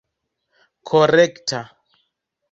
[0.89, 1.59] korekta